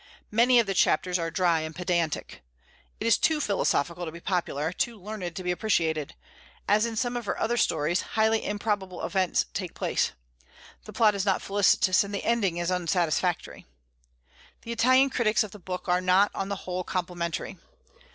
[0.31, 2.41] Many of the chapters are dry and pedantic.
[2.99, 6.15] It is too philosophical to be popular, too learned to be appreciated.
[6.67, 10.13] As in some of her other stories, highly improbable events take place.
[10.85, 13.67] The plot is not felicitous, and the ending is unsatisfactory.
[14.63, 17.59] The Italian critics of the book are not, on the whole, complimentary.